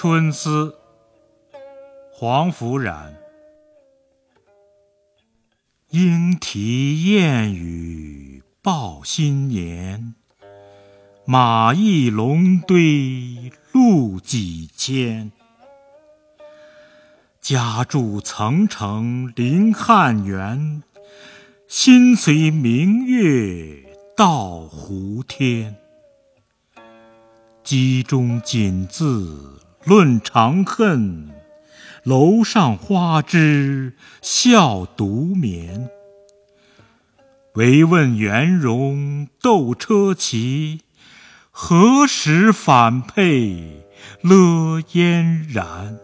[0.00, 0.76] 春思，
[2.12, 3.16] 黄甫冉。
[5.90, 10.14] 莺啼燕语报新年，
[11.24, 15.32] 马邑龙堆路几千。
[17.40, 20.84] 家住层城临汉园，
[21.66, 23.82] 心随明月
[24.16, 25.74] 到胡天。
[27.64, 31.30] 机中锦字论长恨，
[32.02, 35.88] 楼上花枝笑独眠。
[37.54, 40.82] 唯问圆融斗车骑，
[41.50, 43.84] 何时反配
[44.22, 45.98] 乐嫣然？